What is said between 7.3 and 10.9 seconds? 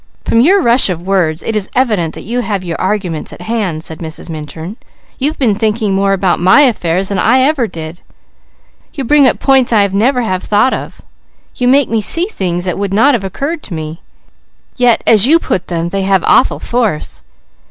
ever did. You bring up points I never have thought